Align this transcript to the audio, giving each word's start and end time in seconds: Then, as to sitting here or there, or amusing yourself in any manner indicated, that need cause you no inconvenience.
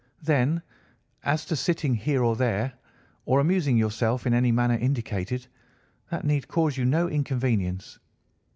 Then, 0.23 0.63
as 1.21 1.45
to 1.45 1.55
sitting 1.55 1.93
here 1.93 2.23
or 2.23 2.35
there, 2.35 2.73
or 3.25 3.39
amusing 3.39 3.77
yourself 3.77 4.25
in 4.25 4.33
any 4.33 4.51
manner 4.51 4.73
indicated, 4.73 5.45
that 6.09 6.25
need 6.25 6.47
cause 6.47 6.75
you 6.75 6.85
no 6.85 7.07
inconvenience. 7.07 7.99